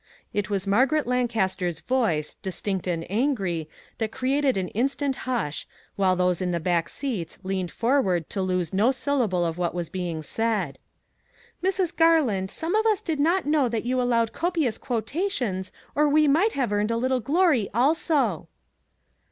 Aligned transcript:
It 0.33 0.49
was 0.49 0.65
Margaret 0.65 1.05
Lancaster's 1.05 1.79
voice, 1.81 2.33
distinct 2.33 2.87
and 2.87 3.05
angry, 3.07 3.69
that 3.99 4.11
created 4.11 4.57
an 4.57 4.69
instant 4.69 5.15
hush, 5.29 5.67
while 5.95 6.15
those 6.15 6.41
in 6.41 6.49
the 6.49 6.59
back 6.59 6.89
seats 6.89 7.37
leaned 7.43 7.69
forward 7.69 8.27
to 8.31 8.41
lose 8.41 8.73
no 8.73 8.89
syllable 8.91 9.45
of 9.45 9.59
what 9.59 9.75
was 9.75 9.89
being 9.91 10.23
said:" 10.23 10.79
Mrs. 11.63 11.95
Garland, 11.95 12.49
some 12.49 12.73
of 12.73 12.87
us 12.87 13.01
did 13.01 13.19
not 13.19 13.45
know 13.45 13.69
that 13.69 13.85
you 13.85 14.01
allowed 14.01 14.33
copious 14.33 14.79
quotations 14.79 15.71
or 15.93 16.09
we 16.09 16.27
might 16.27 16.53
have 16.53 16.73
earned 16.73 16.89
a 16.89 16.97
little 16.97 17.19
glory 17.19 17.69
also." 17.71 18.47